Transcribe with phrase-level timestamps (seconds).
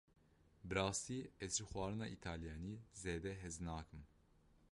[0.67, 4.03] Bi rastî ez ji xwarina Îtalyanî zêde hez nakim.